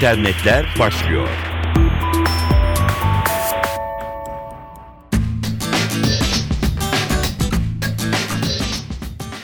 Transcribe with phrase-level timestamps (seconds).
[0.00, 1.28] internetler başlıyor.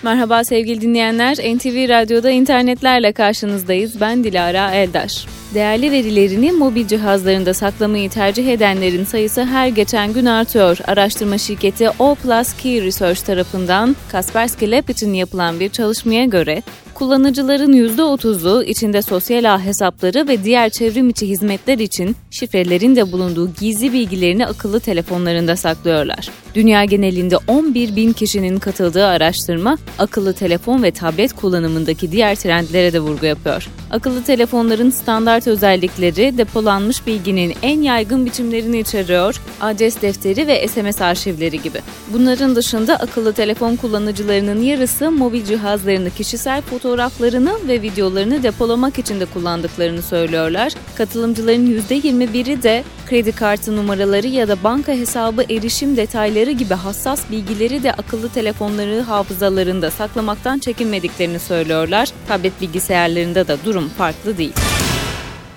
[0.03, 1.37] Merhaba sevgili dinleyenler.
[1.37, 4.01] NTV Radyo'da internetlerle karşınızdayız.
[4.01, 5.27] Ben Dilara Eldar.
[5.55, 10.79] Değerli verilerini mobil cihazlarında saklamayı tercih edenlerin sayısı her geçen gün artıyor.
[10.87, 16.63] Araştırma şirketi O Plus Key Research tarafından Kaspersky Lab için yapılan bir çalışmaya göre
[16.99, 23.51] kullanıcıların %30'u içinde sosyal ağ hesapları ve diğer çevrim içi hizmetler için şifrelerin de bulunduğu
[23.61, 26.31] gizli bilgilerini akıllı telefonlarında saklıyorlar.
[26.57, 33.01] Dünya genelinde 11 bin kişinin katıldığı araştırma, akıllı telefon ve tablet kullanımındaki diğer trendlere de
[33.01, 33.69] vurgu yapıyor.
[33.91, 41.63] Akıllı telefonların standart özellikleri depolanmış bilginin en yaygın biçimlerini içeriyor, adres defteri ve SMS arşivleri
[41.63, 41.81] gibi.
[42.13, 49.25] Bunların dışında akıllı telefon kullanıcılarının yarısı mobil cihazlarını kişisel fotoğraflarını ve videolarını depolamak için de
[49.25, 50.73] kullandıklarını söylüyorlar.
[50.95, 57.83] Katılımcıların %21'i de kredi kartı numaraları ya da banka hesabı erişim detayları gibi hassas bilgileri
[57.83, 62.09] de akıllı telefonları hafızalarında saklamaktan çekinmediklerini söylüyorlar.
[62.29, 64.55] Tablet bilgisayarlarında da durum farklı değil.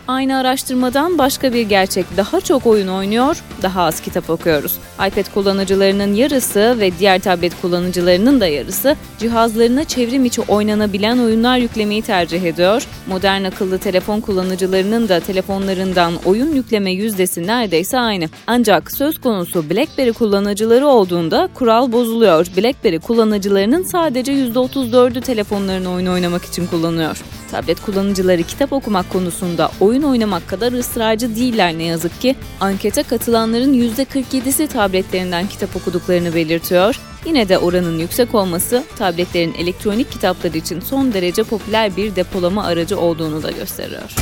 [0.10, 4.78] Aynı araştırmadan başka bir gerçek daha çok oyun oynuyor, daha az kitap okuyoruz.
[4.96, 12.02] iPad kullanıcılarının yarısı ve diğer tablet kullanıcılarının da yarısı cihazlarına çevrim içi oynanabilen oyunlar yüklemeyi
[12.02, 12.88] tercih ediyor.
[13.08, 18.26] Modern akıllı telefon kullanıcılarının da telefonlarından oyun yükleme yüzdesi neredeyse aynı.
[18.48, 22.48] Ancak söz konusu BlackBerry kullanıcıları olduğunda kural bozuluyor.
[22.58, 27.24] BlackBerry kullanıcılarının sadece %34'ü telefonlarını oyun oynamak için kullanıyor.
[27.52, 32.36] Tablet kullanıcıları kitap okumak konusunda oyun oynamak kadar ısrarcı değiller ne yazık ki.
[32.60, 37.00] Ankete katılanların %47'si tabletlerinden kitap okuduklarını belirtiyor.
[37.26, 43.00] Yine de oranın yüksek olması tabletlerin elektronik kitapları için son derece popüler bir depolama aracı
[43.00, 44.16] olduğunu da gösteriyor.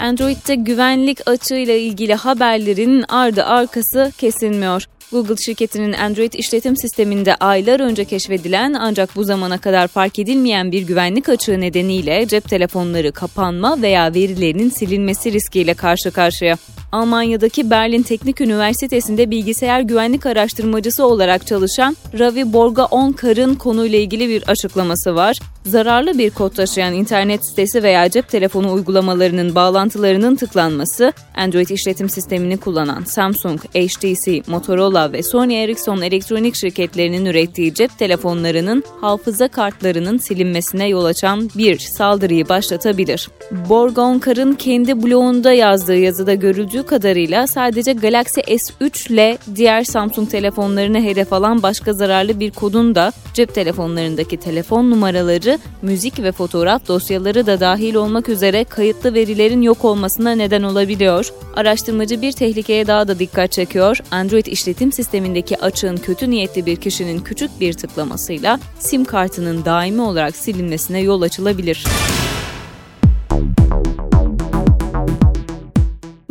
[0.00, 4.86] Android'de güvenlik açığıyla ilgili haberlerin ardı arkası kesilmiyor.
[5.12, 10.82] Google şirketinin Android işletim sisteminde aylar önce keşfedilen ancak bu zamana kadar fark edilmeyen bir
[10.82, 16.56] güvenlik açığı nedeniyle cep telefonları kapanma veya verilerinin silinmesi riskiyle karşı karşıya.
[16.96, 24.48] Almanya'daki Berlin Teknik Üniversitesi'nde bilgisayar güvenlik araştırmacısı olarak çalışan Ravi Borga Onkar'ın konuyla ilgili bir
[24.48, 25.38] açıklaması var.
[25.66, 32.56] Zararlı bir kod taşıyan internet sitesi veya cep telefonu uygulamalarının bağlantılarının tıklanması, Android işletim sistemini
[32.56, 40.88] kullanan Samsung, HTC, Motorola ve Sony Ericsson elektronik şirketlerinin ürettiği cep telefonlarının hafıza kartlarının silinmesine
[40.88, 43.28] yol açan bir saldırıyı başlatabilir.
[43.68, 51.32] Borgonkar'ın kendi blogunda yazdığı yazıda görüldüğü kadarıyla sadece Galaxy S3 ile diğer Samsung telefonlarını hedef
[51.32, 57.60] alan başka zararlı bir kodun da cep telefonlarındaki telefon numaraları, müzik ve fotoğraf dosyaları da
[57.60, 61.32] dahil olmak üzere kayıtlı verilerin yok olmasına neden olabiliyor.
[61.56, 63.98] Araştırmacı bir tehlikeye daha da dikkat çekiyor.
[64.10, 70.36] Android işletim sistemindeki açığın kötü niyetli bir kişinin küçük bir tıklamasıyla SIM kartının daimi olarak
[70.36, 71.84] silinmesine yol açılabilir.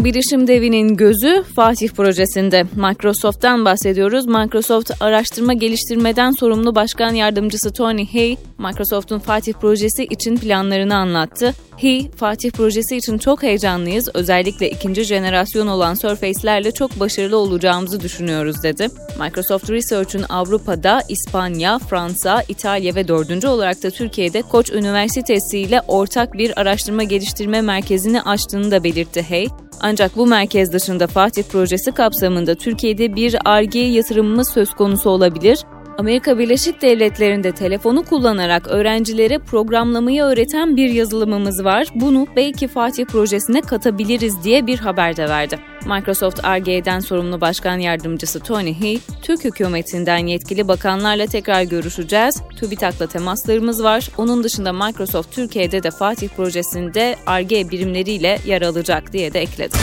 [0.05, 2.63] Bilişim devinin gözü Fatih projesinde.
[2.75, 4.25] Microsoft'tan bahsediyoruz.
[4.25, 11.53] Microsoft araştırma geliştirmeden sorumlu başkan yardımcısı Tony Hay, Microsoft'un Fatih projesi için planlarını anlattı.
[11.77, 14.09] He, Fatih projesi için çok heyecanlıyız.
[14.13, 18.87] Özellikle ikinci jenerasyon olan Surface'lerle çok başarılı olacağımızı düşünüyoruz dedi.
[19.19, 26.33] Microsoft Research'un Avrupa'da İspanya, Fransa, İtalya ve dördüncü olarak da Türkiye'de Koç Üniversitesi ile ortak
[26.33, 29.47] bir araştırma geliştirme merkezini açtığını da belirtti Hey.
[29.81, 35.59] Ancak bu merkez dışında Fatih projesi kapsamında Türkiye'de bir ARGE yatırımımız söz konusu olabilir.
[35.97, 41.87] Amerika Birleşik Devletleri'nde telefonu kullanarak öğrencilere programlamayı öğreten bir yazılımımız var.
[41.95, 45.59] Bunu belki Fatih projesine katabiliriz diye bir haber de verdi.
[45.85, 52.41] Microsoft RG'den sorumlu başkan yardımcısı Tony He, Türk hükümetinden yetkili bakanlarla tekrar görüşeceğiz.
[52.59, 54.09] TÜBİTAK'la temaslarımız var.
[54.17, 59.77] Onun dışında Microsoft Türkiye'de de Fatih projesinde RG birimleriyle yer alacak diye de ekledi.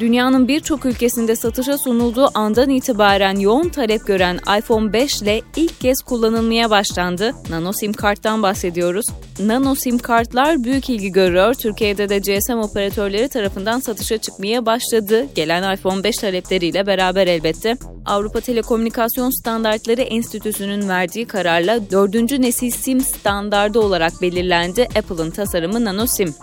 [0.00, 6.02] Dünyanın birçok ülkesinde satışa sunulduğu andan itibaren yoğun talep gören iPhone 5 ile ilk kez
[6.02, 7.32] kullanılmaya başlandı.
[7.50, 9.06] Nano SIM karttan bahsediyoruz.
[9.40, 11.54] Nano SIM kartlar büyük ilgi görüyor.
[11.54, 15.26] Türkiye'de de GSM operatörleri tarafından satışa çıkmaya başladı.
[15.34, 17.76] Gelen iPhone 5 talepleriyle beraber elbette.
[18.06, 22.14] Avrupa Telekomünikasyon Standartları Enstitüsü'nün verdiği kararla 4.
[22.14, 26.34] nesil SIM standardı olarak belirlendi Apple'ın tasarımı Nano SIM.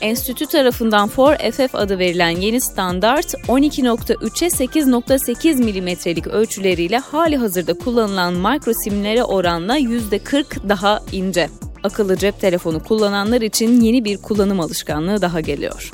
[0.00, 9.24] Enstitü tarafından 4FF adı verilen yeni standart 12.3'e 8.8 milimetrelik ölçüleriyle hali hazırda kullanılan mikrosimlere
[9.24, 11.48] oranla %40 daha ince.
[11.82, 15.90] Akıllı cep telefonu kullananlar için yeni bir kullanım alışkanlığı daha geliyor.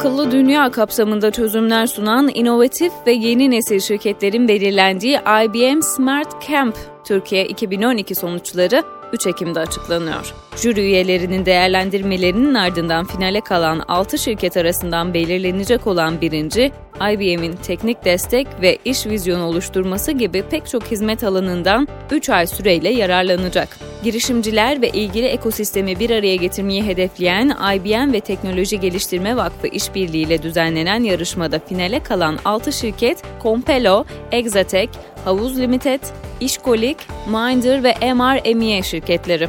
[0.00, 7.46] Akıllı dünya kapsamında çözümler sunan inovatif ve yeni nesil şirketlerin belirlendiği IBM Smart Camp Türkiye
[7.46, 8.82] 2012 sonuçları
[9.12, 10.34] 3 Ekim'de açıklanıyor.
[10.56, 16.72] Jüri üyelerinin değerlendirmelerinin ardından finale kalan 6 şirket arasından belirlenecek olan birinci,
[17.12, 22.88] IBM'in teknik destek ve iş vizyonu oluşturması gibi pek çok hizmet alanından 3 ay süreyle
[22.88, 23.89] yararlanacak.
[24.04, 31.02] Girişimciler ve ilgili ekosistemi bir araya getirmeyi hedefleyen IBM ve Teknoloji Geliştirme Vakfı işbirliğiyle düzenlenen
[31.02, 34.88] yarışmada finale kalan 6 şirket Compelo, Exatec,
[35.24, 36.00] Havuz Limited,
[36.40, 39.48] İşkolik, Minder ve MR EMEA şirketleri.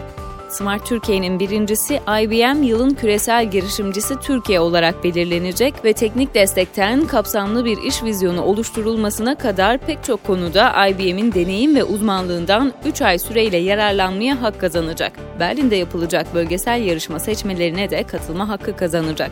[0.51, 7.77] Smart Türkiye'nin birincisi IBM yılın küresel girişimcisi Türkiye olarak belirlenecek ve teknik destekten kapsamlı bir
[7.77, 14.41] iş vizyonu oluşturulmasına kadar pek çok konuda IBM'in deneyim ve uzmanlığından 3 ay süreyle yararlanmaya
[14.41, 15.11] hak kazanacak.
[15.39, 19.31] Berlin'de yapılacak bölgesel yarışma seçmelerine de katılma hakkı kazanacak.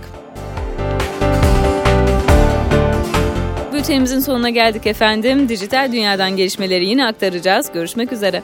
[3.74, 5.50] Bültenimizin sonuna geldik efendim.
[5.50, 7.72] Dijital dünyadan gelişmeleri yine aktaracağız.
[7.74, 8.44] Görüşmek üzere.